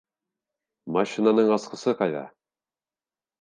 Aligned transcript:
Машинаның 0.95 1.51
асҡысы 1.57 1.93
ҡайҙа? 2.01 2.25